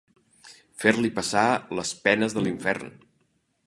Fer-li 0.85 1.11
passar 1.19 1.45
les 1.81 1.93
penes 2.09 2.37
de 2.39 2.47
l'infern. 2.47 2.95